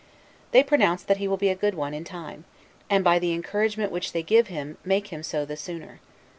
[0.51, 2.45] They pronounce that he will be a good one in time;
[2.89, 5.99] and, by the encouragement which they give him, make him so the sooner.